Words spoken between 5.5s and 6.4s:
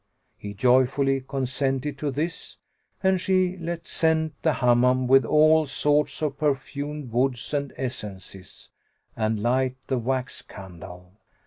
sorts of